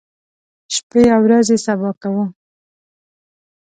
شپې 0.75 1.01
او 1.15 1.21
ورځې 1.25 1.57
سبا 1.65 1.91
کوو. 2.01 2.25